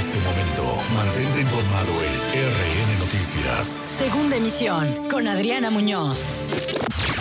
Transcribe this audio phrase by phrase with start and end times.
[0.00, 0.64] este momento.
[0.96, 3.78] Mantente informado en RN Noticias.
[3.84, 7.19] Segunda emisión con Adriana Muñoz.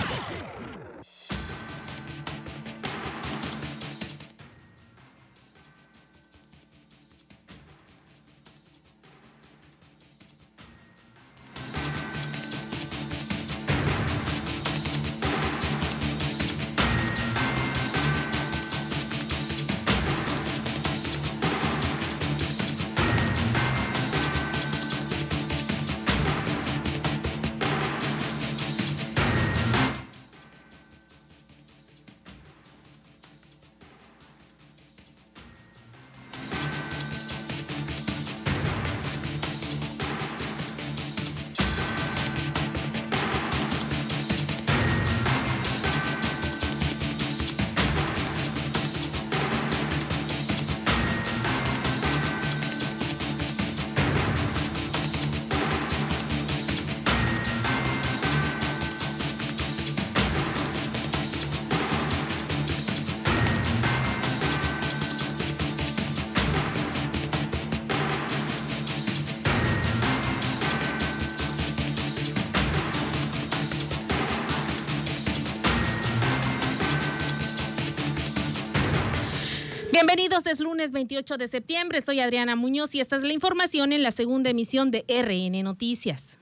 [80.01, 81.99] Bienvenidos, es lunes 28 de septiembre.
[81.99, 86.39] Soy Adriana Muñoz y esta es la información en la segunda emisión de RN Noticias.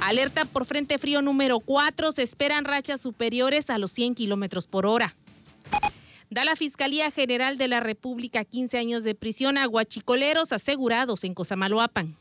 [0.00, 2.10] Alerta por frente frío número 4.
[2.12, 5.14] Se esperan rachas superiores a los 100 kilómetros por hora.
[6.30, 11.34] Da la Fiscalía General de la República 15 años de prisión a guachicoleros asegurados en
[11.34, 12.16] Cosamaloapan.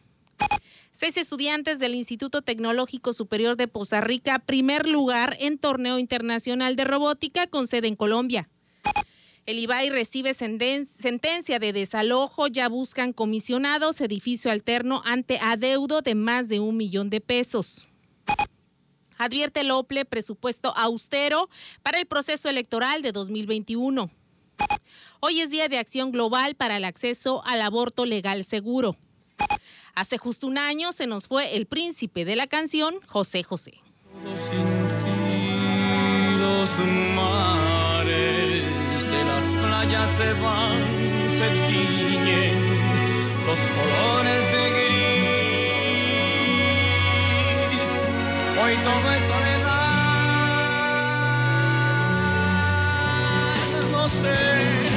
[0.91, 6.83] Seis estudiantes del Instituto Tecnológico Superior de Poza Rica, primer lugar en torneo internacional de
[6.83, 8.49] robótica con sede en Colombia.
[9.45, 16.47] El IBAI recibe sentencia de desalojo, ya buscan comisionados, edificio alterno ante adeudo de más
[16.47, 17.89] de un millón de pesos.
[19.17, 21.49] Advierte el OPLE presupuesto austero
[21.81, 24.09] para el proceso electoral de 2021.
[25.19, 28.95] Hoy es Día de Acción Global para el acceso al aborto legal seguro.
[29.93, 33.73] Hace justo un año se nos fue el príncipe de la canción, José José
[40.07, 40.77] se van,
[41.27, 42.55] se tiñen
[43.47, 46.09] los colores de gris.
[48.61, 49.93] Hoy todo es soledad,
[53.91, 54.92] no sé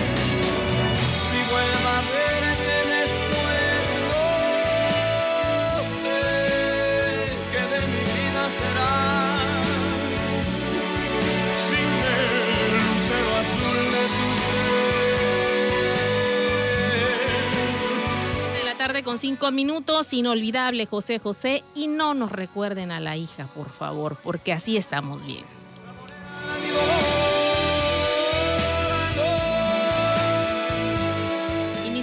[18.86, 20.12] tarde con cinco minutos.
[20.12, 21.64] Inolvidable José José.
[21.74, 25.55] Y no nos recuerden a la hija, por favor, porque así estamos bien.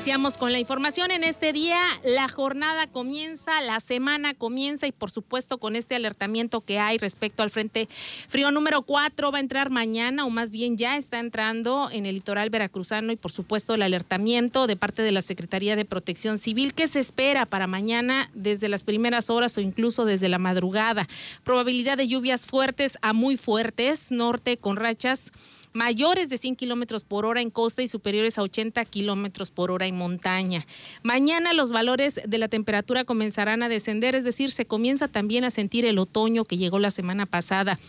[0.03, 1.79] Iniciamos con la información en este día.
[2.03, 7.41] La jornada comienza, la semana comienza y por supuesto con este alertamiento que hay respecto
[7.41, 7.87] al frente
[8.27, 12.15] frío número 4 va a entrar mañana o más bien ya está entrando en el
[12.15, 16.73] litoral veracruzano y por supuesto el alertamiento de parte de la Secretaría de Protección Civil
[16.73, 21.07] que se espera para mañana desde las primeras horas o incluso desde la madrugada.
[21.45, 25.31] Probabilidad de lluvias fuertes a muy fuertes, norte con rachas
[25.73, 29.85] mayores de 100 kilómetros por hora en costa y superiores a 80 kilómetros por hora
[29.85, 30.65] en montaña.
[31.01, 35.51] Mañana los valores de la temperatura comenzarán a descender, es decir, se comienza también a
[35.51, 37.79] sentir el otoño que llegó la semana pasada.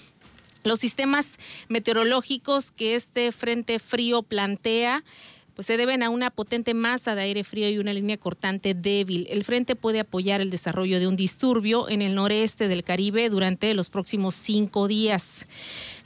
[0.65, 5.05] Los sistemas meteorológicos que este frente frío plantea
[5.55, 9.27] pues se deben a una potente masa de aire frío y una línea cortante débil.
[9.31, 13.73] El frente puede apoyar el desarrollo de un disturbio en el noreste del Caribe durante
[13.75, 15.47] los próximos cinco días.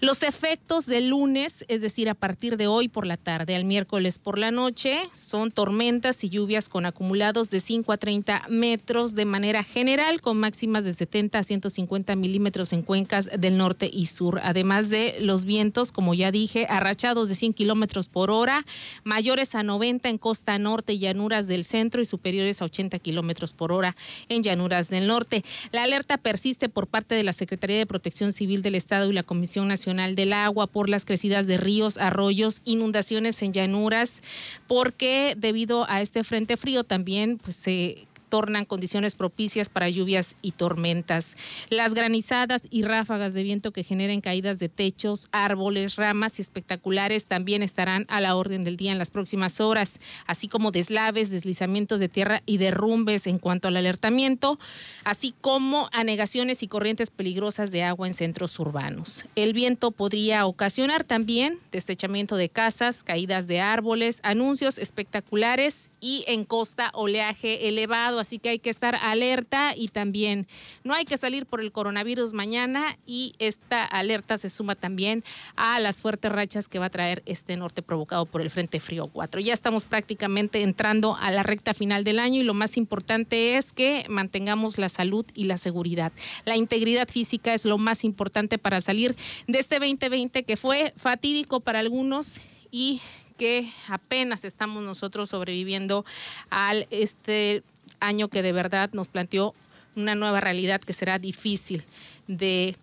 [0.00, 4.20] Los efectos del lunes, es decir, a partir de hoy por la tarde al miércoles
[4.20, 9.24] por la noche, son tormentas y lluvias con acumulados de 5 a 30 metros de
[9.24, 14.40] manera general, con máximas de 70 a 150 milímetros en cuencas del norte y sur,
[14.44, 18.64] además de los vientos, como ya dije, arrachados de 100 kilómetros por hora,
[19.02, 23.52] mayores a 90 en costa norte y llanuras del centro y superiores a 80 kilómetros
[23.52, 23.96] por hora
[24.28, 25.42] en llanuras del norte.
[25.72, 29.24] La alerta persiste por parte de la Secretaría de Protección Civil del Estado y la
[29.24, 34.22] Comisión Nacional del Agua por las crecidas de ríos, arroyos, inundaciones en llanuras,
[34.66, 40.52] porque debido a este frente frío también pues, se tornan condiciones propicias para lluvias y
[40.52, 41.36] tormentas.
[41.70, 47.26] Las granizadas y ráfagas de viento que generen caídas de techos, árboles, ramas y espectaculares
[47.26, 52.00] también estarán a la orden del día en las próximas horas, así como deslaves, deslizamientos
[52.00, 54.58] de tierra y derrumbes en cuanto al alertamiento,
[55.04, 59.26] así como anegaciones y corrientes peligrosas de agua en centros urbanos.
[59.34, 66.44] El viento podría ocasionar también destechamiento de casas, caídas de árboles, anuncios espectaculares y en
[66.44, 70.46] costa oleaje elevado, así que hay que estar alerta y también
[70.84, 75.24] no hay que salir por el coronavirus mañana y esta alerta se suma también
[75.56, 79.08] a las fuertes rachas que va a traer este norte provocado por el Frente Frío
[79.08, 79.40] 4.
[79.40, 83.72] Ya estamos prácticamente entrando a la recta final del año y lo más importante es
[83.72, 86.12] que mantengamos la salud y la seguridad.
[86.44, 89.16] La integridad física es lo más importante para salir
[89.46, 93.00] de este 2020 que fue fatídico para algunos y
[93.38, 96.04] que apenas estamos nosotros sobreviviendo
[96.50, 97.62] al este
[98.00, 99.54] año que de verdad nos planteó
[99.96, 101.84] una nueva realidad que será difícil
[102.26, 102.76] de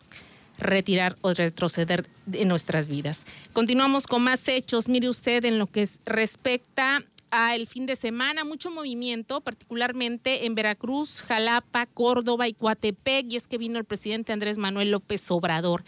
[0.57, 3.23] retirar o retroceder en nuestras vidas.
[3.53, 4.87] Continuamos con más hechos.
[4.87, 11.21] Mire usted en lo que respecta al fin de semana, mucho movimiento, particularmente en Veracruz,
[11.23, 15.83] Jalapa, Córdoba y Coatepec, y es que vino el presidente Andrés Manuel López Obrador.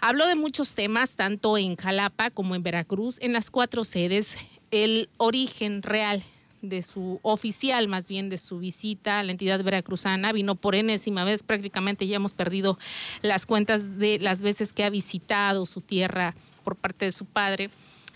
[0.00, 4.36] Habló de muchos temas, tanto en Jalapa como en Veracruz, en las cuatro sedes,
[4.70, 6.22] el origen real
[6.62, 10.32] de su oficial, más bien de su visita a la entidad veracruzana.
[10.32, 12.78] Vino por enésima vez, prácticamente ya hemos perdido
[13.22, 16.34] las cuentas de las veces que ha visitado su tierra
[16.64, 17.70] por parte de su padre.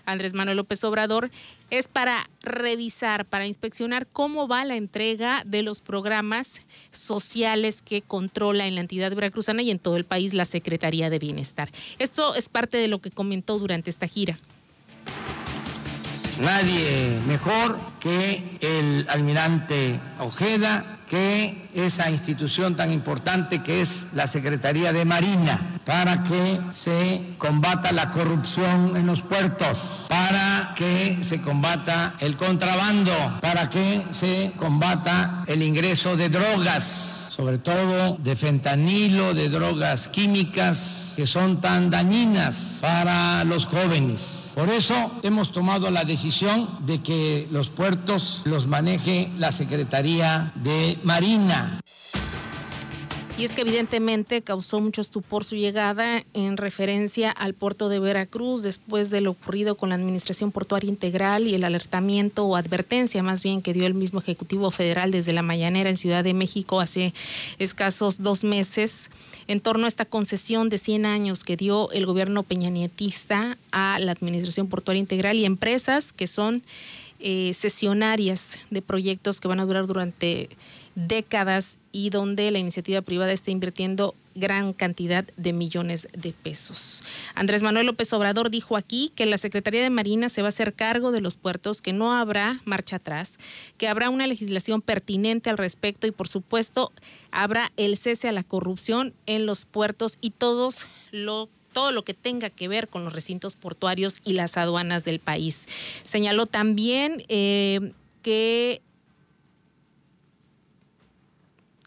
[0.06, 1.30] Andrés Manuel López Obrador,
[1.70, 8.66] es para revisar, para inspeccionar cómo va la entrega de los programas sociales que controla
[8.66, 11.70] en la entidad veracruzana y en todo el país la Secretaría de Bienestar.
[11.98, 14.36] Esto es parte de lo que comentó durante esta gira.
[16.40, 24.92] Nadie mejor que el almirante Ojeda, que esa institución tan importante que es la Secretaría
[24.92, 32.14] de Marina, para que se combata la corrupción en los puertos, para que se combata
[32.20, 39.48] el contrabando, para que se combata el ingreso de drogas sobre todo de fentanilo, de
[39.48, 44.52] drogas químicas que son tan dañinas para los jóvenes.
[44.54, 44.94] Por eso
[45.24, 51.63] hemos tomado la decisión de que los puertos los maneje la Secretaría de Marina.
[53.36, 58.62] Y es que evidentemente causó mucho estupor su llegada en referencia al puerto de Veracruz
[58.62, 63.42] después de lo ocurrido con la Administración Portuaria Integral y el alertamiento o advertencia más
[63.42, 67.12] bien que dio el mismo Ejecutivo Federal desde la mañanera en Ciudad de México hace
[67.58, 69.10] escasos dos meses.
[69.48, 74.12] En torno a esta concesión de 100 años que dio el gobierno peñanietista a la
[74.12, 76.62] Administración Portuaria Integral y empresas que son
[77.18, 80.50] eh, sesionarias de proyectos que van a durar durante
[80.94, 87.02] décadas y donde la iniciativa privada está invirtiendo gran cantidad de millones de pesos.
[87.34, 90.74] Andrés Manuel López Obrador dijo aquí que la Secretaría de Marina se va a hacer
[90.74, 93.38] cargo de los puertos, que no habrá marcha atrás,
[93.78, 96.92] que habrá una legislación pertinente al respecto y por supuesto
[97.30, 102.14] habrá el cese a la corrupción en los puertos y todos lo todo lo que
[102.14, 105.66] tenga que ver con los recintos portuarios y las aduanas del país.
[106.04, 107.92] Señaló también eh,
[108.22, 108.80] que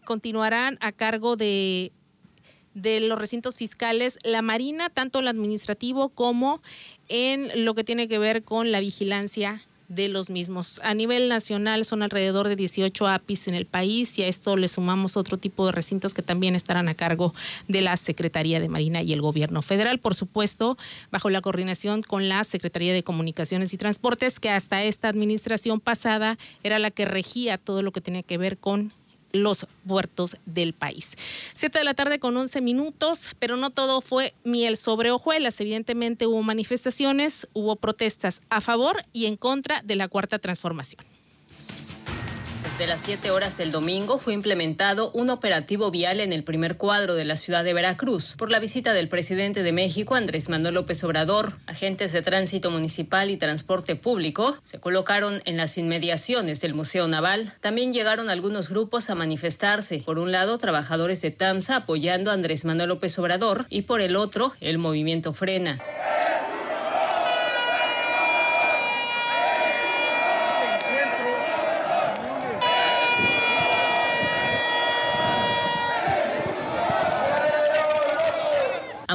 [0.08, 1.92] continuarán a cargo de
[2.72, 6.62] de los recintos fiscales, la Marina, tanto en lo administrativo como
[7.08, 10.80] en lo que tiene que ver con la vigilancia de los mismos.
[10.84, 14.68] A nivel nacional son alrededor de 18 APIs en el país y a esto le
[14.68, 17.32] sumamos otro tipo de recintos que también estarán a cargo
[17.68, 20.78] de la Secretaría de Marina y el Gobierno Federal, por supuesto,
[21.10, 26.38] bajo la coordinación con la Secretaría de Comunicaciones y Transportes, que hasta esta administración pasada
[26.62, 28.92] era la que regía todo lo que tenía que ver con
[29.32, 31.12] los puertos del país.
[31.54, 35.60] Siete de la tarde con 11 minutos, pero no todo fue miel sobre hojuelas.
[35.60, 41.17] Evidentemente hubo manifestaciones, hubo protestas a favor y en contra de la cuarta transformación.
[42.78, 47.16] Desde las 7 horas del domingo fue implementado un operativo vial en el primer cuadro
[47.16, 48.36] de la ciudad de Veracruz.
[48.38, 53.30] Por la visita del presidente de México, Andrés Manuel López Obrador, agentes de tránsito municipal
[53.30, 57.52] y transporte público se colocaron en las inmediaciones del Museo Naval.
[57.58, 60.00] También llegaron algunos grupos a manifestarse.
[60.06, 64.14] Por un lado, trabajadores de TAMSA apoyando a Andrés Manuel López Obrador y por el
[64.14, 65.82] otro, el movimiento Frena.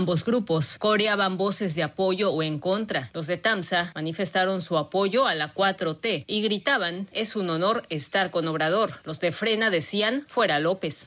[0.03, 3.10] Ambos grupos coreaban voces de apoyo o en contra.
[3.13, 8.29] Los de TAMSA manifestaron su apoyo a la 4T y gritaban, es un honor estar
[8.29, 9.00] con Obrador.
[9.05, 11.05] Los de Frena decían, fuera López.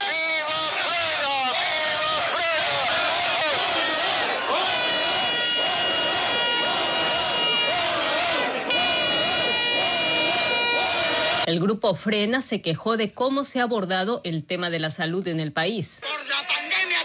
[11.46, 15.28] El grupo Frena se quejó de cómo se ha abordado el tema de la salud
[15.28, 16.00] en el país.
[16.00, 16.95] Por la pandemia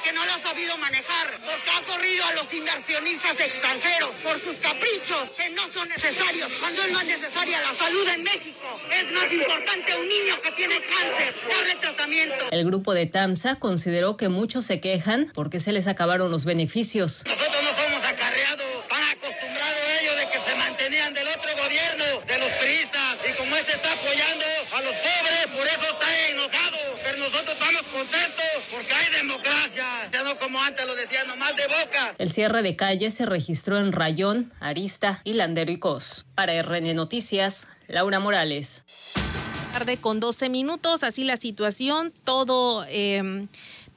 [0.62, 5.89] sabido manejar, porque ha corrido a los inversionistas extranjeros por sus caprichos que no son
[5.89, 8.82] necesarios, cuando es más necesaria la salud en México.
[8.91, 12.46] Es más importante un niño que tiene cáncer, darle tratamiento.
[12.51, 17.24] El grupo de TAMSA consideró que muchos se quejan porque se les acabaron los beneficios.
[17.25, 22.38] Nosotros no somos acarreados, van acostumbrados ellos de que se mantenían del otro gobierno, de
[22.38, 26.77] los priistas, y como este está apoyando a los pobres, por eso está enojado.
[27.03, 31.68] Pero nosotros estamos contentos porque hay democracia, ya no como antes lo decían, nomás de
[31.68, 32.11] boca.
[32.22, 36.28] El cierre de calles se registró en Rayón, Arista y Landero y Cos.
[36.36, 38.84] Para RN Noticias, Laura Morales.
[39.74, 42.86] Tarde con 12 minutos, así la situación, todo...
[42.90, 43.48] Eh,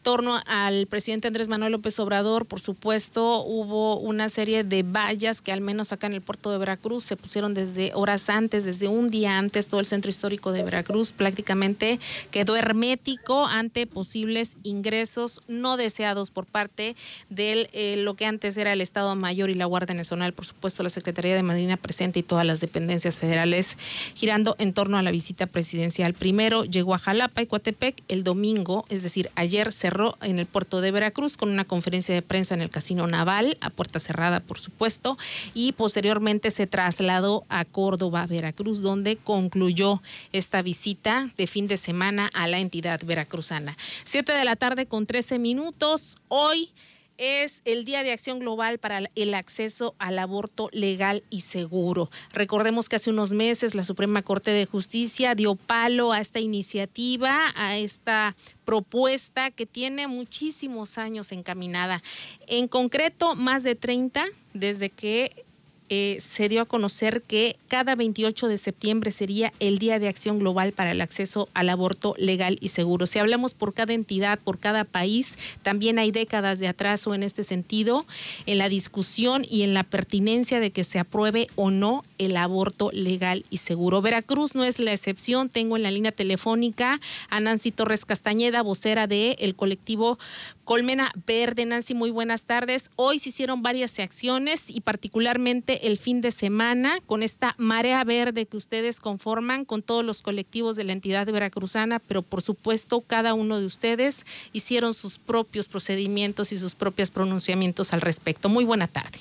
[0.04, 5.50] torno al presidente Andrés Manuel López Obrador, por supuesto, hubo una serie de vallas que
[5.50, 9.08] al menos acá en el puerto de Veracruz se pusieron desde horas antes, desde un
[9.08, 11.98] día antes, todo el centro histórico de Veracruz prácticamente
[12.30, 16.94] quedó hermético ante posibles ingresos no deseados por parte
[17.30, 20.82] de eh, lo que antes era el Estado Mayor y la Guardia Nacional, por supuesto
[20.82, 23.78] la Secretaría de Marina presente y todas las dependencias federales
[24.14, 26.12] girando en torno a la visita presidencial.
[26.12, 30.80] Primero llegó a Jalapa y Coatepec el domingo, es decir, ayer se en el puerto
[30.80, 34.58] de Veracruz con una conferencia de prensa en el Casino Naval, a puerta cerrada, por
[34.58, 35.16] supuesto,
[35.54, 42.30] y posteriormente se trasladó a Córdoba, Veracruz, donde concluyó esta visita de fin de semana
[42.34, 43.76] a la entidad veracruzana.
[44.04, 46.18] Siete de la tarde con trece minutos.
[46.28, 46.70] Hoy
[47.18, 52.10] es el Día de Acción Global para el Acceso al Aborto Legal y Seguro.
[52.32, 57.52] Recordemos que hace unos meses la Suprema Corte de Justicia dio palo a esta iniciativa,
[57.56, 62.02] a esta propuesta que tiene muchísimos años encaminada.
[62.46, 65.43] En concreto, más de 30 desde que
[65.88, 70.38] eh, se dio a conocer que cada 28 de septiembre sería el Día de Acción
[70.38, 73.06] Global para el Acceso al Aborto Legal y Seguro.
[73.06, 77.42] Si hablamos por cada entidad, por cada país, también hay décadas de atraso en este
[77.42, 78.04] sentido,
[78.46, 82.90] en la discusión y en la pertinencia de que se apruebe o no el aborto
[82.92, 84.00] legal y seguro.
[84.00, 85.48] Veracruz no es la excepción.
[85.48, 90.18] Tengo en la línea telefónica a Nancy Torres Castañeda, vocera del el colectivo
[90.64, 91.66] Colmena Verde.
[91.66, 92.90] Nancy, muy buenas tardes.
[92.96, 98.46] Hoy se hicieron varias acciones y particularmente el fin de semana con esta marea verde
[98.46, 103.34] que ustedes conforman con todos los colectivos de la entidad veracruzana, pero por supuesto cada
[103.34, 108.48] uno de ustedes hicieron sus propios procedimientos y sus propios pronunciamientos al respecto.
[108.48, 109.18] Muy buena tarde.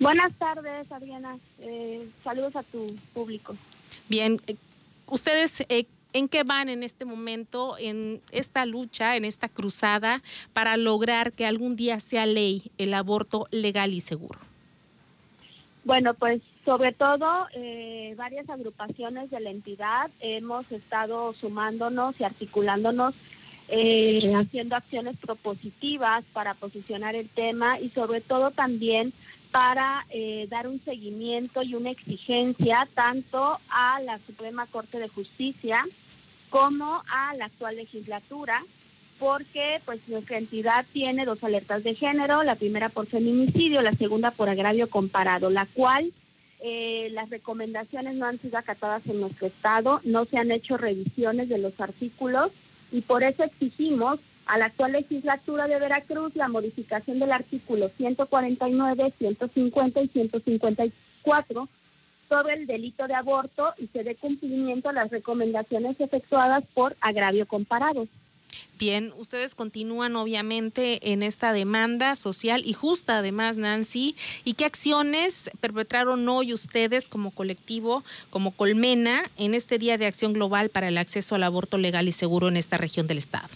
[0.00, 1.38] Buenas tardes, Adriana.
[1.60, 3.56] Eh, saludos a tu público.
[4.08, 4.56] Bien, eh,
[5.06, 5.60] ustedes...
[5.68, 5.86] Eh,
[6.18, 10.20] ¿En qué van en este momento, en esta lucha, en esta cruzada,
[10.52, 14.40] para lograr que algún día sea ley el aborto legal y seguro?
[15.84, 23.14] Bueno, pues sobre todo eh, varias agrupaciones de la entidad hemos estado sumándonos y articulándonos,
[23.68, 29.12] eh, haciendo acciones propositivas para posicionar el tema y sobre todo también
[29.52, 35.86] para eh, dar un seguimiento y una exigencia tanto a la Suprema Corte de Justicia
[36.50, 38.62] como a la actual legislatura
[39.18, 44.30] porque pues nuestra entidad tiene dos alertas de género, la primera por feminicidio, la segunda
[44.30, 46.12] por agravio comparado, la cual
[46.60, 51.48] eh, las recomendaciones no han sido acatadas en nuestro estado, no se han hecho revisiones
[51.48, 52.52] de los artículos
[52.92, 59.12] y por eso exigimos a la actual legislatura de Veracruz la modificación del artículo 149,
[59.18, 61.68] 150 y 154
[62.28, 67.46] sobre el delito de aborto y se dé cumplimiento a las recomendaciones efectuadas por agravio
[67.46, 68.06] comparado.
[68.78, 74.14] Bien, ustedes continúan obviamente en esta demanda social y justa además, Nancy.
[74.44, 80.32] ¿Y qué acciones perpetraron hoy ustedes como colectivo, como Colmena, en este Día de Acción
[80.32, 83.48] Global para el Acceso al Aborto Legal y Seguro en esta región del Estado?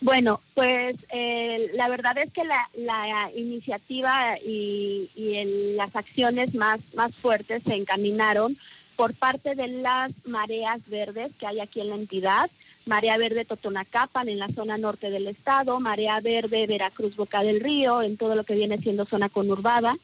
[0.00, 7.14] Bueno, pues eh, la verdad es que la, iniciativa y, y las acciones más, más
[7.16, 8.56] fuertes se encaminaron
[8.98, 12.50] por parte de las mareas verdes que hay aquí en la entidad.
[12.84, 18.02] Marea Verde Totonacapan en la zona norte del estado, Marea Verde Veracruz Boca del Río
[18.02, 19.96] en todo lo que viene siendo zona conurbada,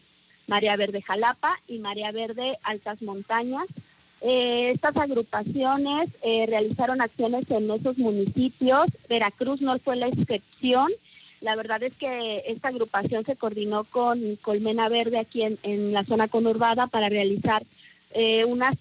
[0.49, 3.65] Marea Verde Jalapa y Marea Verde Altas Montañas.
[4.27, 10.91] Eh, estas agrupaciones eh, realizaron acciones en esos municipios, Veracruz no fue la excepción
[11.43, 16.05] La verdad es que esta agrupación se coordinó con Colmena Verde aquí en, en la
[16.05, 17.65] zona conurbada para realizar
[18.13, 18.73] eh, unas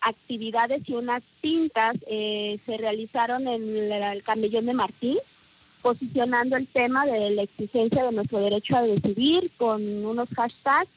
[0.00, 1.94] actividades y unas pintas.
[2.08, 5.18] Se realizaron en el, el Camellón de Martín,
[5.80, 10.88] posicionando el tema de la exigencia de nuestro derecho a decidir con unos hashtags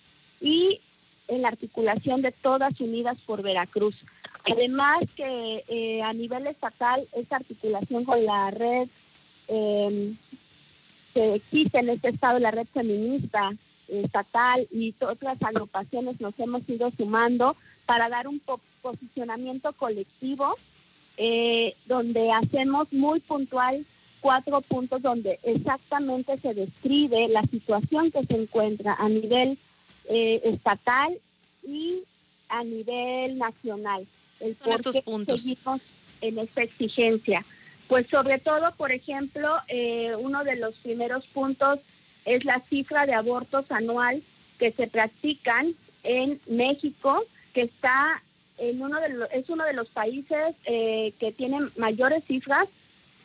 [0.41, 0.79] y
[1.27, 3.95] en la articulación de todas unidas por Veracruz.
[4.49, 8.87] Además que eh, a nivel estatal esta articulación con la red
[9.47, 10.13] eh,
[11.13, 13.51] que existe en este estado, la red feminista
[13.87, 17.55] estatal y otras agrupaciones nos hemos ido sumando
[17.85, 20.55] para dar un po posicionamiento colectivo
[21.17, 23.85] eh, donde hacemos muy puntual
[24.21, 29.57] cuatro puntos donde exactamente se describe la situación que se encuentra a nivel
[30.09, 31.17] eh, estatal
[31.63, 32.03] y
[32.49, 34.07] a nivel nacional.
[34.39, 35.41] El Son estos puntos.
[35.41, 35.81] Seguimos
[36.21, 37.45] en esta exigencia.
[37.87, 41.79] Pues sobre todo, por ejemplo, eh, uno de los primeros puntos
[42.25, 44.21] es la cifra de abortos anual
[44.59, 48.21] que se practican en México, que está
[48.57, 52.65] en uno de los, es uno de los países eh, que tienen mayores cifras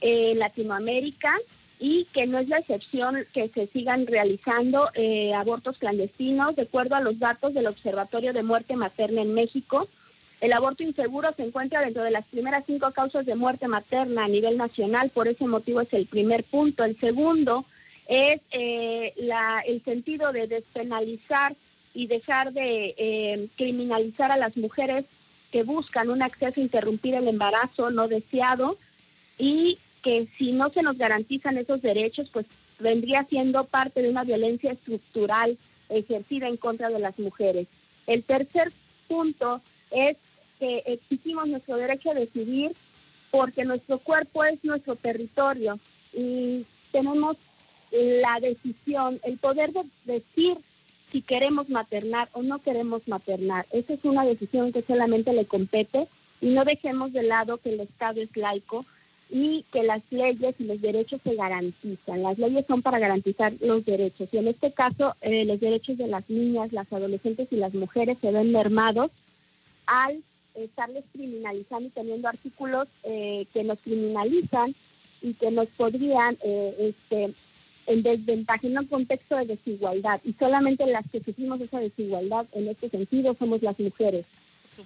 [0.00, 1.36] en Latinoamérica
[1.84, 6.54] y que no es la excepción que se sigan realizando eh, abortos clandestinos.
[6.54, 9.88] De acuerdo a los datos del Observatorio de Muerte Materna en México,
[10.40, 14.28] el aborto inseguro se encuentra dentro de las primeras cinco causas de muerte materna a
[14.28, 16.84] nivel nacional, por ese motivo es el primer punto.
[16.84, 17.64] El segundo
[18.06, 21.56] es eh, la, el sentido de despenalizar
[21.94, 25.04] y dejar de eh, criminalizar a las mujeres
[25.50, 28.78] que buscan un acceso a interrumpir el embarazo no deseado
[29.36, 32.46] y que si no se nos garantizan esos derechos, pues
[32.78, 35.56] vendría siendo parte de una violencia estructural
[35.88, 37.68] ejercida en contra de las mujeres.
[38.06, 38.72] El tercer
[39.08, 40.16] punto es
[40.58, 42.72] que exigimos nuestro derecho a decidir
[43.30, 45.78] porque nuestro cuerpo es nuestro territorio
[46.12, 47.36] y tenemos
[47.90, 50.58] la decisión, el poder de decir
[51.10, 53.66] si queremos maternar o no queremos maternar.
[53.70, 56.08] Esa es una decisión que solamente le compete
[56.40, 58.84] y no dejemos de lado que el Estado es laico
[59.32, 62.22] y que las leyes y los derechos se garantizan.
[62.22, 66.06] Las leyes son para garantizar los derechos y en este caso eh, los derechos de
[66.06, 69.10] las niñas, las adolescentes y las mujeres se ven mermados
[69.86, 70.22] al
[70.54, 74.74] estarles criminalizando y teniendo artículos eh, que nos criminalizan
[75.22, 77.32] y que nos podrían eh, este,
[77.86, 80.20] en desventaja, en un contexto de desigualdad.
[80.24, 84.26] Y solamente las que sufrimos esa desigualdad en este sentido somos las mujeres.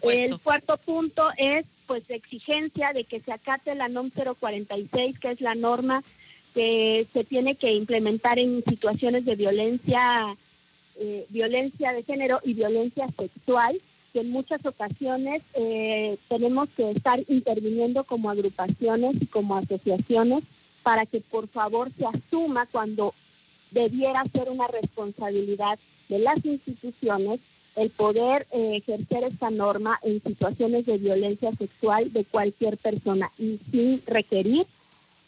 [0.02, 5.30] El cuarto punto es pues la exigencia de que se acate la NOM 046, que
[5.30, 6.02] es la norma
[6.54, 10.36] que se tiene que implementar en situaciones de violencia,
[10.98, 13.78] eh, violencia de género y violencia sexual,
[14.12, 20.42] que en muchas ocasiones eh, tenemos que estar interviniendo como agrupaciones y como asociaciones
[20.82, 23.12] para que por favor se asuma cuando
[23.70, 27.40] debiera ser una responsabilidad de las instituciones
[27.76, 33.60] el poder eh, ejercer esta norma en situaciones de violencia sexual de cualquier persona y
[33.70, 34.66] sin requerir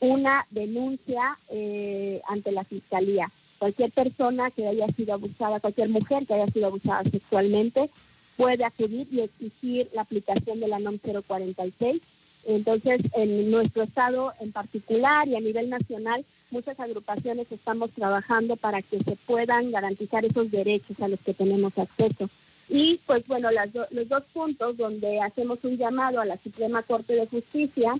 [0.00, 3.30] una denuncia eh, ante la fiscalía.
[3.58, 7.90] Cualquier persona que haya sido abusada, cualquier mujer que haya sido abusada sexualmente,
[8.36, 12.00] puede acudir y exigir la aplicación de la NOM 046.
[12.44, 18.80] Entonces, en nuestro estado en particular y a nivel nacional, muchas agrupaciones estamos trabajando para
[18.80, 22.30] que se puedan garantizar esos derechos a los que tenemos acceso.
[22.68, 27.14] Y pues bueno, las los dos puntos donde hacemos un llamado a la Suprema Corte
[27.14, 27.94] de Justicia,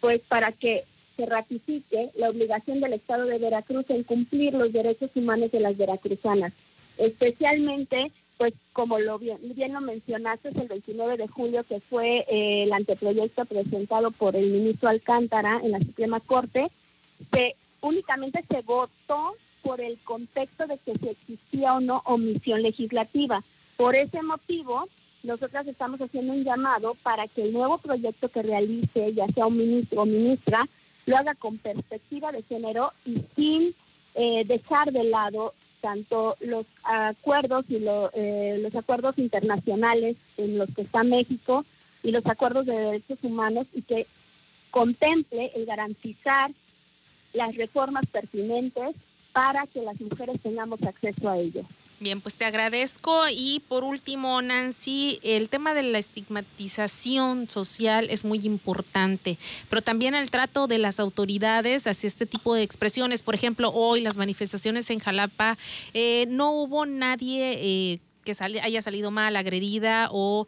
[0.00, 0.84] pues para que
[1.16, 5.76] se ratifique la obligación del Estado de Veracruz en cumplir los derechos humanos de las
[5.76, 6.52] veracruzanas,
[6.96, 8.10] especialmente
[8.42, 9.38] pues como lo bien,
[9.72, 14.50] lo mencionaste, es el 29 de julio que fue eh, el anteproyecto presentado por el
[14.50, 16.68] ministro Alcántara en la Suprema Corte,
[17.30, 23.44] que únicamente se votó por el contexto de que si existía o no omisión legislativa.
[23.76, 24.88] Por ese motivo,
[25.22, 29.56] nosotras estamos haciendo un llamado para que el nuevo proyecto que realice, ya sea un
[29.56, 30.68] ministro o ministra,
[31.06, 33.72] lo haga con perspectiva de género y sin
[34.16, 40.82] eh, dejar de lado tanto los acuerdos y eh, los acuerdos internacionales en los que
[40.82, 41.66] está México
[42.02, 44.06] y los acuerdos de derechos humanos y que
[44.70, 46.50] contemple el garantizar
[47.34, 48.94] las reformas pertinentes
[49.32, 51.62] para que las mujeres tengamos acceso a ello.
[52.02, 53.26] Bien, pues te agradezco.
[53.30, 60.16] Y por último, Nancy, el tema de la estigmatización social es muy importante, pero también
[60.16, 63.22] el trato de las autoridades hacia este tipo de expresiones.
[63.22, 65.56] Por ejemplo, hoy las manifestaciones en Jalapa,
[65.94, 70.46] eh, no hubo nadie eh, que haya salido mal, agredida o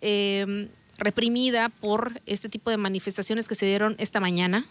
[0.00, 4.64] em, reprimida por este tipo de manifestaciones que se dieron esta mañana.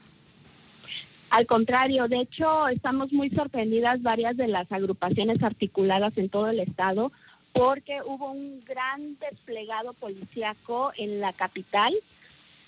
[1.29, 6.59] Al contrario, de hecho, estamos muy sorprendidas varias de las agrupaciones articuladas en todo el
[6.59, 7.11] estado
[7.53, 11.93] porque hubo un gran desplegado policíaco en la capital,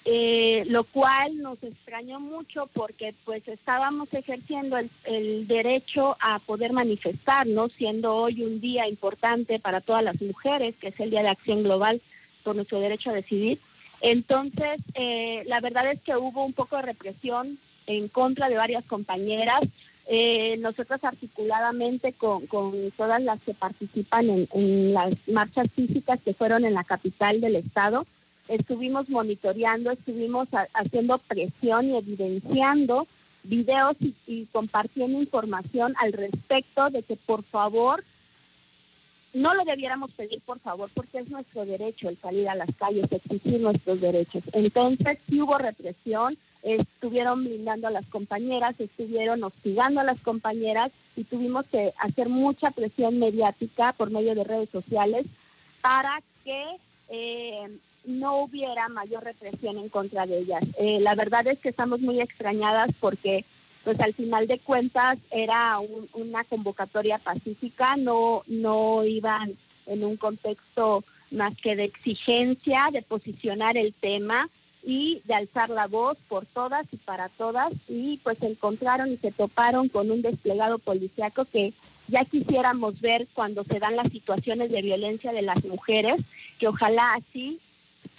[0.05, 6.73] eh, lo cual nos extrañó mucho porque pues estábamos ejerciendo el, el derecho a poder
[6.73, 11.29] manifestarnos, siendo hoy un día importante para todas las mujeres, que es el Día de
[11.29, 12.01] Acción Global
[12.43, 13.59] por nuestro derecho a decidir.
[14.01, 18.83] Entonces, eh, la verdad es que hubo un poco de represión en contra de varias
[18.85, 19.61] compañeras.
[20.07, 26.65] Eh, nosotros articuladamente con, con todas las que participan en, las marchas físicas que fueron
[26.65, 28.03] en la capital del estado,
[28.49, 33.07] estuvimos monitoreando, estuvimos ha- haciendo presión y evidenciando
[33.43, 38.03] videos y, y compartiendo información al respecto de que por favor
[39.33, 43.09] no lo debiéramos pedir por favor porque es nuestro derecho el salir a las calles,
[43.11, 44.43] exigir nuestros derechos.
[44.51, 51.23] Entonces sí hubo represión, estuvieron blindando a las compañeras, estuvieron hostigando a las compañeras y
[51.23, 55.25] tuvimos que hacer mucha presión mediática por medio de redes sociales
[55.81, 56.63] para que
[57.09, 60.63] eh, no hubiera mayor represión en contra de ellas.
[60.77, 63.45] Eh, la verdad es que estamos muy extrañadas porque
[63.83, 69.51] pues al final de cuentas era un- una convocatoria pacífica, no, no iban
[69.87, 74.47] en un contexto más que de exigencia, de posicionar el tema
[74.83, 79.17] y de alzar la voz por todas y para todas y pues se encontraron y
[79.17, 81.73] se toparon con un desplegado policiaco que
[82.07, 86.21] ya quisiéramos ver cuando se dan las situaciones de violencia de las mujeres,
[86.59, 87.59] que ojalá así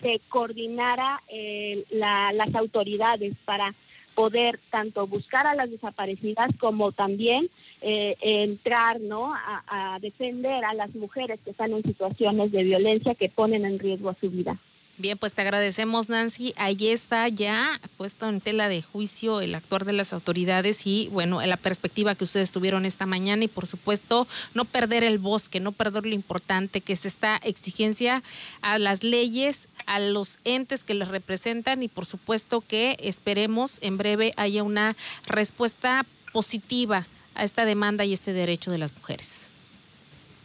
[0.01, 3.75] se coordinara eh, la- las autoridades para
[4.15, 7.49] poder tanto buscar a las desaparecidas como también
[7.81, 13.29] eh, entrar no a, defender a las mujeres que están en situaciones de violencia que
[13.31, 14.59] ponen en riesgo su vida.
[15.03, 16.55] Bien, pues te agradecemos, Nancy.
[16.57, 21.45] Ahí está ya puesto en tela de juicio el actuar de las autoridades y, bueno,
[21.45, 25.73] la perspectiva que ustedes tuvieron esta mañana y, por supuesto, no perder el bosque, no
[25.73, 28.23] perder lo importante que es esta exigencia
[28.61, 33.99] a las leyes, a los entes que les representan y, por supuesto, que esperemos en
[33.99, 34.95] breve haya una
[35.27, 39.51] respuesta positiva a esta demanda y este derecho de las mujeres.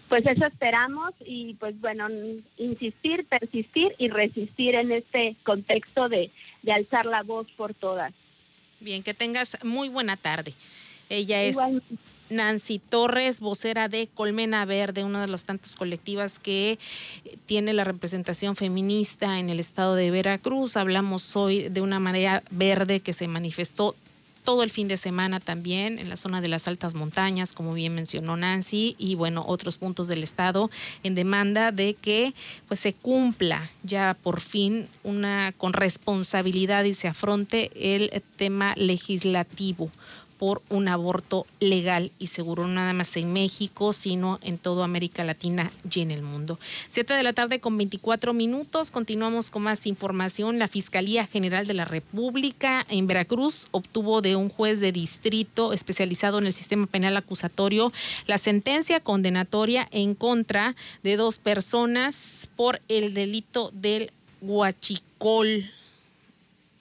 [0.10, 2.08] Pues eso esperamos y pues bueno,
[2.58, 6.32] insistir, persistir y resistir en este contexto de,
[6.64, 8.14] de alzar la voz por todas.
[8.80, 10.54] Bien, que tengas muy buena tarde.
[11.10, 11.82] Ella es Igual-
[12.30, 16.72] Nancy Torres, vocera de Colmena Verde, una de las tantas colectivas que
[17.24, 20.76] eh, tiene la representación feminista en el estado de Veracruz.
[20.78, 23.96] Hablamos hoy de una marea verde que se manifestó
[24.48, 27.94] todo el fin de semana también en la zona de las altas montañas, como bien
[27.94, 30.72] mencionó Nancy, y bueno, otros puntos del estado
[31.04, 32.34] en demanda de que
[32.66, 39.92] pues se cumpla ya por fin una con responsabilidad y se afronte el tema legislativo
[40.38, 45.24] por un aborto legal y seguro, no nada más en México, sino en toda América
[45.24, 46.60] Latina y en el mundo.
[46.88, 50.60] Siete de la tarde con 24 minutos, continuamos con más información.
[50.60, 56.40] La Fiscalía General de la República en Veracruz obtuvo de un juez de distrito especializado
[56.40, 57.92] en el sistema penal acusatorio
[58.26, 65.72] la sentencia condenatoria en contra de dos personas por el delito del huachicol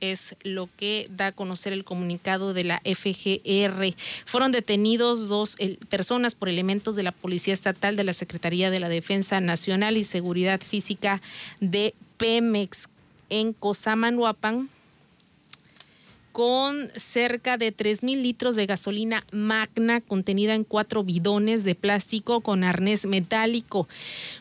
[0.01, 3.95] es lo que da a conocer el comunicado de la FGR.
[4.25, 5.57] Fueron detenidos dos
[5.89, 10.05] personas por elementos de la Policía Estatal de la Secretaría de la Defensa Nacional y
[10.05, 11.21] Seguridad Física
[11.61, 12.89] de Pemex
[13.29, 14.69] en Cosamaloapan
[16.37, 22.43] con cerca de 3 mil litros de gasolina magna contenida en cuatro bidones de plástico
[22.43, 23.89] con arnés metálico,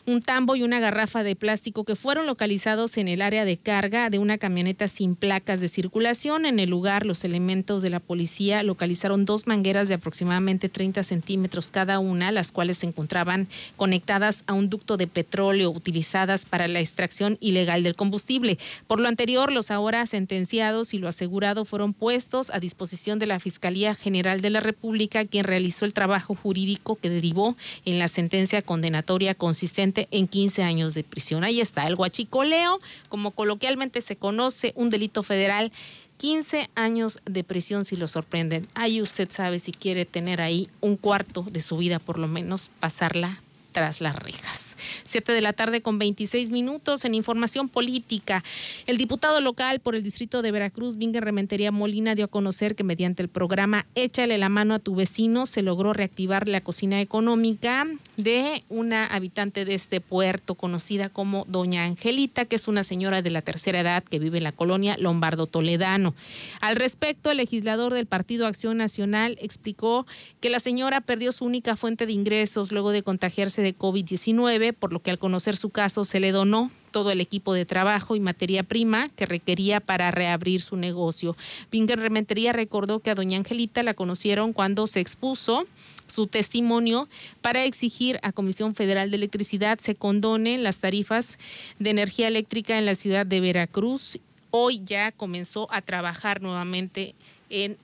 [0.04, 4.10] un tambo y una garrafa de plástico que fueron localizados en el área de carga
[4.10, 6.44] de una camioneta sin placas de circulación.
[6.44, 11.70] En el lugar, los elementos de la policía localizaron dos mangueras de aproximadamente 30 centímetros
[11.70, 16.80] cada una, las cuales se encontraban conectadas a un ducto de petróleo utilizadas para la
[16.80, 18.58] extracción ilegal del combustible.
[18.86, 23.40] Por lo anterior, los ahora sentenciados y lo asegurado fueron puestos a disposición de la
[23.40, 28.62] Fiscalía General de la República, quien realizó el trabajo jurídico que derivó en la sentencia
[28.62, 31.44] condenatoria consistente en 15 años de prisión.
[31.44, 35.72] Ahí está, el guachicoleo, como coloquialmente se conoce, un delito federal
[36.18, 38.66] 15 años de prisión si lo sorprenden.
[38.74, 42.70] Ahí usted sabe si quiere tener ahí un cuarto de su vida, por lo menos
[42.80, 43.40] pasarla
[43.72, 44.65] tras las rejas.
[45.04, 48.42] Siete de la tarde con 26 minutos en información política.
[48.86, 52.84] El diputado local por el distrito de Veracruz, Vinga Rementería Molina, dio a conocer que
[52.84, 57.86] mediante el programa Échale la mano a tu vecino se logró reactivar la cocina económica
[58.16, 63.30] de una habitante de este puerto conocida como Doña Angelita, que es una señora de
[63.30, 66.14] la tercera edad que vive en la colonia Lombardo Toledano.
[66.60, 70.06] Al respecto, el legislador del Partido Acción Nacional explicó
[70.40, 74.92] que la señora perdió su única fuente de ingresos luego de contagiarse de COVID-19, por
[74.92, 78.20] lo que al conocer su caso se le donó todo el equipo de trabajo y
[78.20, 81.36] materia prima que requería para reabrir su negocio.
[81.70, 85.66] Pinger Rementería recordó que a doña Angelita la conocieron cuando se expuso
[86.06, 87.08] su testimonio
[87.40, 91.38] para exigir a Comisión Federal de Electricidad se condonen las tarifas
[91.78, 94.18] de energía eléctrica en la ciudad de Veracruz.
[94.50, 97.14] Hoy ya comenzó a trabajar nuevamente
[97.50, 97.76] en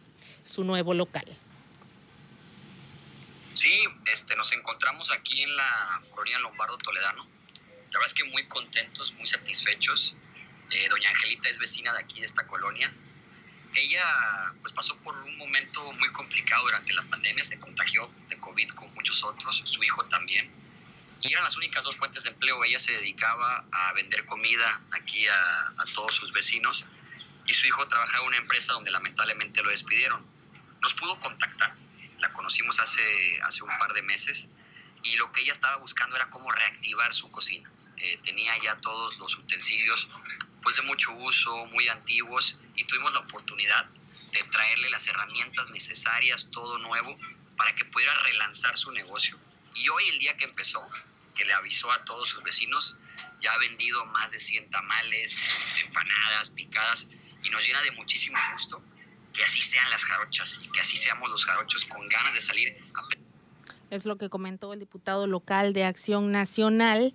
[0.42, 1.24] su nuevo local.
[3.52, 7.26] Sí, este, nos encontramos aquí en la colonia Lombardo Toledano.
[7.90, 10.14] La verdad es que muy contentos, muy satisfechos.
[10.70, 12.90] Eh, doña Angelita es vecina de aquí, de esta colonia.
[13.74, 14.04] Ella
[14.62, 18.92] pues, pasó por un momento muy complicado durante la pandemia, se contagió de COVID con
[18.94, 20.50] muchos otros, su hijo también.
[21.20, 22.64] Y eran las únicas dos fuentes de empleo.
[22.64, 26.86] Ella se dedicaba a vender comida aquí a, a todos sus vecinos
[27.46, 30.24] y su hijo trabajaba en una empresa donde lamentablemente lo despidieron.
[30.80, 31.72] Nos pudo contactar,
[32.22, 34.50] la conocimos hace, hace un par de meses
[35.02, 37.68] y lo que ella estaba buscando era cómo reactivar su cocina.
[37.96, 40.08] Eh, tenía ya todos los utensilios
[40.62, 43.84] pues de mucho uso, muy antiguos y tuvimos la oportunidad
[44.32, 47.16] de traerle las herramientas necesarias, todo nuevo,
[47.56, 49.36] para que pudiera relanzar su negocio.
[49.74, 50.88] Y hoy el día que empezó,
[51.34, 52.96] que le avisó a todos sus vecinos,
[53.40, 55.42] ya ha vendido más de 100 tamales,
[55.80, 57.08] empanadas, picadas,
[57.42, 58.80] y nos llena de muchísimo gusto
[59.32, 62.76] que así sean las jarochas y que así seamos los jarochos con ganas de salir
[62.96, 63.02] a
[63.92, 67.12] es lo que comentó el diputado local de Acción Nacional,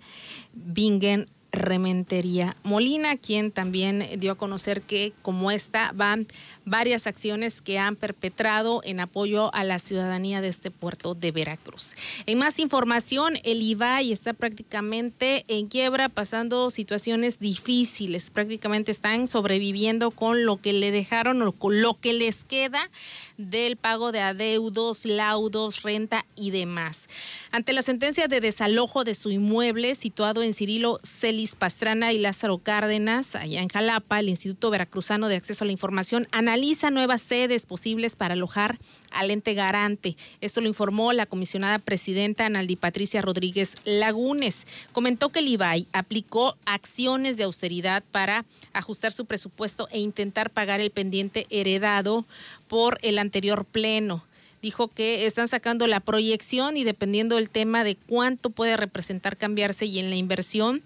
[0.53, 1.27] Bingen
[1.57, 6.27] Rementería Molina, quien también dio a conocer que como esta van
[6.65, 11.95] varias acciones que han perpetrado en apoyo a la ciudadanía de este puerto de Veracruz.
[12.25, 18.29] En más información, el IBAI está prácticamente en quiebra, pasando situaciones difíciles.
[18.29, 22.89] Prácticamente están sobreviviendo con lo que le dejaron o con lo que les queda
[23.37, 27.07] del pago de adeudos, laudos, renta y demás.
[27.51, 32.57] Ante la sentencia de desalojo de su inmueble situado en Cirilo Celis Pastrana y Lázaro
[32.57, 37.65] Cárdenas, allá en Jalapa, el Instituto Veracruzano de Acceso a la Información analiza nuevas sedes
[37.65, 38.77] posibles para alojar
[39.11, 40.17] al ente garante.
[40.41, 44.65] Esto lo informó la comisionada presidenta Analdi Patricia Rodríguez Lagunes.
[44.91, 50.81] Comentó que el IBAI aplicó acciones de austeridad para ajustar su presupuesto e intentar pagar
[50.81, 52.25] el pendiente heredado
[52.67, 54.25] por el anterior pleno.
[54.61, 59.85] Dijo que están sacando la proyección y dependiendo del tema de cuánto puede representar cambiarse
[59.85, 60.81] y en la inversión,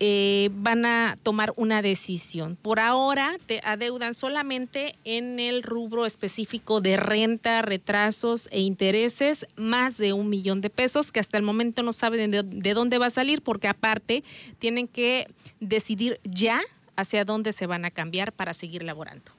[0.00, 2.56] eh, van a tomar una decisión.
[2.56, 9.98] Por ahora te adeudan solamente en el rubro específico de renta, retrasos e intereses más
[9.98, 13.06] de un millón de pesos que hasta el momento no saben de, de dónde va
[13.06, 14.24] a salir porque aparte
[14.58, 15.28] tienen que
[15.60, 16.60] decidir ya
[16.96, 19.30] hacia dónde se van a cambiar para seguir laborando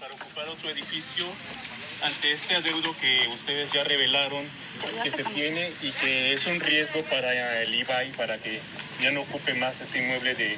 [0.00, 1.26] para ocupar otro edificio
[2.02, 4.44] ante este adeudo que ustedes ya revelaron
[5.02, 8.60] que se tiene y que es un riesgo para el IBAI para que
[9.00, 10.56] ya no ocupe más este inmueble de,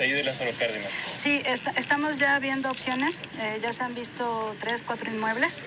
[0.00, 0.90] ahí de las Cárdenas.
[0.90, 1.42] Sí,
[1.76, 5.64] estamos ya viendo opciones, eh, ya se han visto tres, cuatro inmuebles.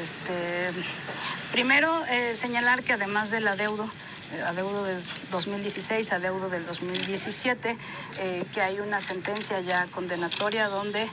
[0.00, 0.70] Este,
[1.52, 3.90] primero, eh, señalar que además del adeudo,
[4.32, 7.78] eh, adeudo del 2016, adeudo del 2017,
[8.18, 11.08] eh, que hay una sentencia ya condenatoria donde eh,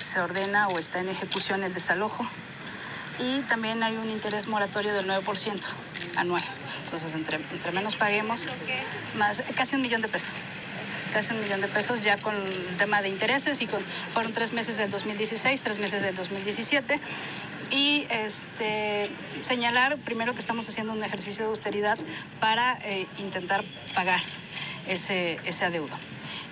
[0.00, 2.26] se ordena o está en ejecución el desalojo.
[3.20, 5.60] Y también hay un interés moratorio del 9%
[6.16, 6.42] anual.
[6.84, 8.48] Entonces, entre, entre menos paguemos,
[9.16, 10.40] más casi un millón de pesos
[11.12, 14.52] casi un millón de pesos ya con el tema de intereses y con, fueron tres
[14.52, 17.00] meses del 2016, tres meses del 2017
[17.72, 21.98] y este, señalar primero que estamos haciendo un ejercicio de austeridad
[22.40, 23.62] para eh, intentar
[23.94, 24.20] pagar
[24.86, 25.94] ese, ese adeudo.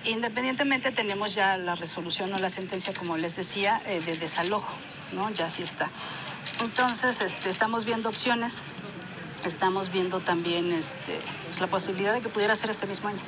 [0.05, 4.73] Independientemente tenemos ya la resolución o la sentencia, como les decía, eh, de desalojo,
[5.13, 5.29] ¿no?
[5.31, 5.89] Ya sí está.
[6.61, 8.61] Entonces, este, estamos viendo opciones,
[9.45, 11.19] estamos viendo también este,
[11.59, 13.19] la posibilidad de que pudiera ser este mismo año.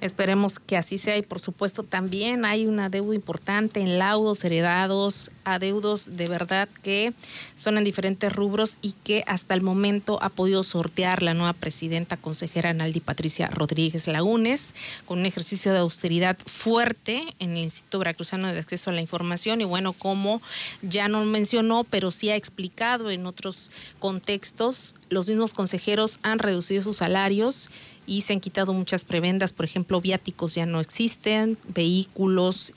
[0.00, 5.30] Esperemos que así sea y por supuesto también hay una deuda importante en laudos heredados,
[5.44, 7.12] adeudos de verdad que
[7.54, 12.16] son en diferentes rubros y que hasta el momento ha podido sortear la nueva presidenta
[12.16, 14.74] consejera Naldi Patricia Rodríguez Lagunes
[15.06, 19.60] con un ejercicio de austeridad fuerte en el Instituto Veracruzano de Acceso a la Información.
[19.60, 20.40] Y bueno, como
[20.82, 26.82] ya no mencionó, pero sí ha explicado en otros contextos, los mismos consejeros han reducido
[26.82, 27.70] sus salarios
[28.06, 32.74] y se han quitado muchas prebendas, por ejemplo, viáticos ya no existen, vehículos,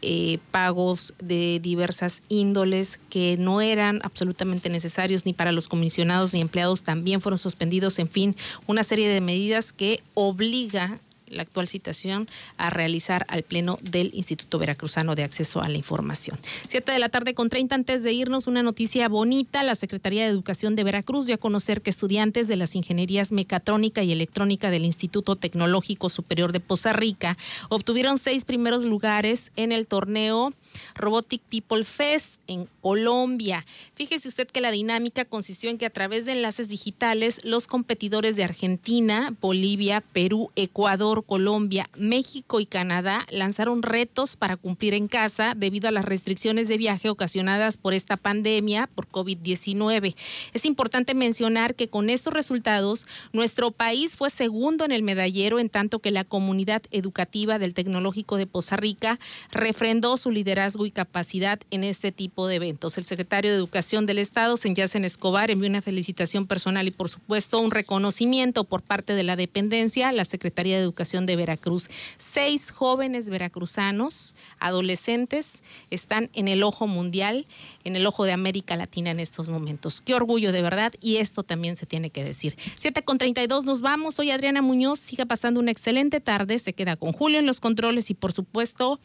[0.00, 6.40] eh, pagos de diversas índoles que no eran absolutamente necesarios ni para los comisionados ni
[6.40, 8.36] empleados también fueron suspendidos, en fin,
[8.68, 14.58] una serie de medidas que obliga la actual citación a realizar al Pleno del Instituto
[14.58, 16.38] Veracruzano de Acceso a la Información.
[16.66, 19.62] Siete de la tarde con 30 antes de irnos, una noticia bonita.
[19.62, 24.02] La Secretaría de Educación de Veracruz dio a conocer que estudiantes de las ingenierías mecatrónica
[24.02, 27.36] y electrónica del Instituto Tecnológico Superior de Poza Rica
[27.68, 30.52] obtuvieron seis primeros lugares en el torneo
[30.94, 33.64] Robotic People Fest en Colombia.
[33.94, 38.36] Fíjese usted que la dinámica consistió en que a través de enlaces digitales los competidores
[38.36, 45.54] de Argentina, Bolivia, Perú, Ecuador, Colombia, México y Canadá lanzaron retos para cumplir en casa
[45.56, 50.14] debido a las restricciones de viaje ocasionadas por esta pandemia por COVID-19.
[50.52, 55.70] Es importante mencionar que con estos resultados nuestro país fue segundo en el medallero en
[55.70, 59.18] tanto que la comunidad educativa del Tecnológico de Poza Rica
[59.50, 62.98] refrendó su liderazgo y capacidad en este tipo de eventos.
[62.98, 67.60] El secretario de Educación del Estado, Senyacen Escobar, envió una felicitación personal y por supuesto
[67.60, 71.88] un reconocimiento por parte de la dependencia, la Secretaría de Educación de Veracruz.
[72.18, 77.46] Seis jóvenes veracruzanos, adolescentes, están en el ojo mundial,
[77.84, 80.02] en el ojo de América Latina en estos momentos.
[80.02, 82.56] Qué orgullo de verdad y esto también se tiene que decir.
[82.76, 84.16] 7 con 32 nos vamos.
[84.16, 84.98] Soy Adriana Muñoz.
[84.98, 86.58] Siga pasando una excelente tarde.
[86.58, 89.00] Se queda con Julio en los controles y por supuesto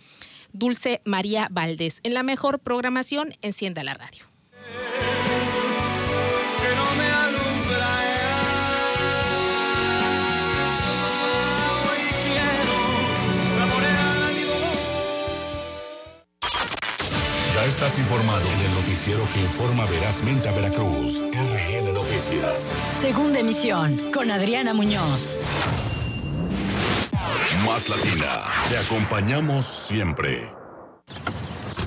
[0.51, 2.01] Dulce María Valdés.
[2.03, 4.32] En la mejor programación, encienda la radio.
[17.65, 21.21] Estás informado en el noticiero que informa verazmente a Veracruz.
[21.21, 22.73] RN Noticias.
[22.89, 25.38] Segunda emisión con Adriana Muñoz.
[27.65, 28.43] Más latina.
[28.69, 30.62] Te acompañamos siempre.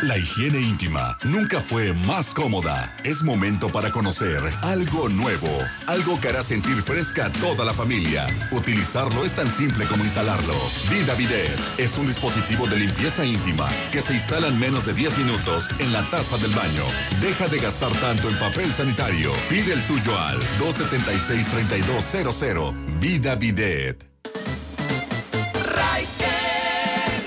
[0.03, 2.93] La higiene íntima nunca fue más cómoda.
[3.05, 5.47] Es momento para conocer algo nuevo,
[5.87, 8.27] algo que hará sentir fresca a toda la familia.
[8.51, 10.57] Utilizarlo es tan simple como instalarlo.
[10.91, 15.19] Vida Bidet es un dispositivo de limpieza íntima que se instala en menos de 10
[15.19, 16.83] minutos en la taza del baño.
[17.21, 19.33] Deja de gastar tanto en papel sanitario.
[19.49, 22.99] Pide el tuyo al 276-3200.
[22.99, 24.12] Vida Bidet.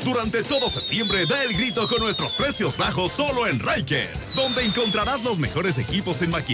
[0.06, 5.24] Durante todo septiembre da el grito con nuestros precios bajos solo en Riker, donde encontrarás
[5.24, 6.46] los mejores equipos en maquinaria